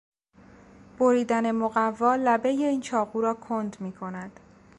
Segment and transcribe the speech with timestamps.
[0.99, 4.39] بریدن مقوا لبهی این چاقو را کند میکند.